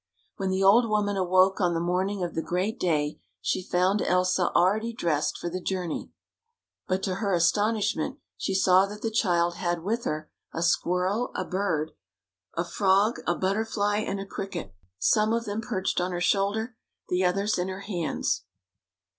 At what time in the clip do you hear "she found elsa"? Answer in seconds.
3.39-4.49